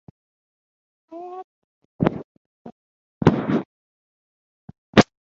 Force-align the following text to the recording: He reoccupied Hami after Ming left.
He 1.11 1.15
reoccupied 1.15 1.45
Hami 2.07 2.71
after 3.23 3.49
Ming 3.49 3.63
left. 4.95 5.07